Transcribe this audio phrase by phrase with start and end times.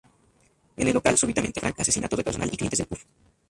[0.77, 2.97] En el local súbitamente Frank asesina a todo el personal y clientes del pub.